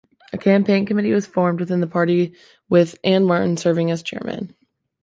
A 0.33 0.37
Campaign 0.39 0.87
Committee 0.87 1.13
was 1.13 1.27
formed 1.27 1.59
within 1.59 1.79
the 1.79 1.85
party 1.85 2.33
with 2.67 2.97
Anne 3.03 3.23
Martin 3.25 3.55
serving 3.55 3.91
as 3.91 4.01
chairman. 4.01 4.55